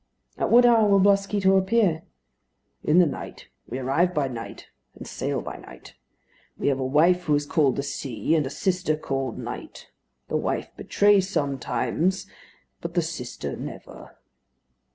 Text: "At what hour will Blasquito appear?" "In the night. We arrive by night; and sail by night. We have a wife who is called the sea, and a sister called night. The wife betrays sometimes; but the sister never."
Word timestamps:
"At 0.39 0.49
what 0.49 0.65
hour 0.65 0.89
will 0.89 0.99
Blasquito 0.99 1.55
appear?" 1.57 2.01
"In 2.83 2.97
the 2.97 3.05
night. 3.05 3.49
We 3.67 3.77
arrive 3.77 4.15
by 4.15 4.27
night; 4.29 4.67
and 4.95 5.05
sail 5.05 5.41
by 5.43 5.57
night. 5.57 5.93
We 6.57 6.69
have 6.69 6.79
a 6.79 6.83
wife 6.83 7.25
who 7.25 7.35
is 7.35 7.45
called 7.45 7.75
the 7.75 7.83
sea, 7.83 8.33
and 8.33 8.47
a 8.47 8.49
sister 8.49 8.97
called 8.97 9.37
night. 9.37 9.91
The 10.27 10.37
wife 10.37 10.71
betrays 10.75 11.29
sometimes; 11.29 12.25
but 12.81 12.95
the 12.95 13.03
sister 13.03 13.55
never." 13.55 14.15